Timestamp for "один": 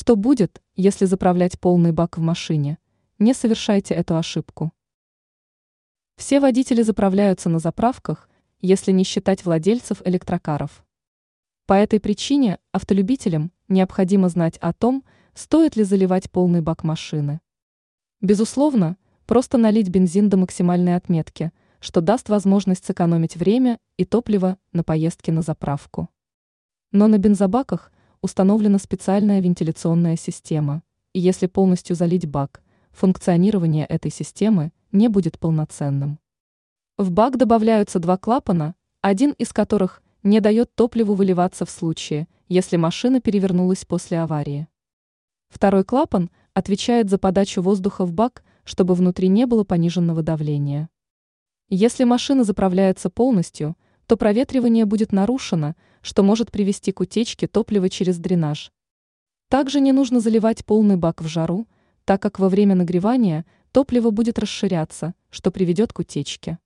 39.00-39.32